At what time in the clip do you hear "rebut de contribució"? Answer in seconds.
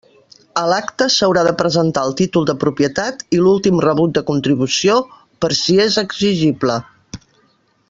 3.87-4.97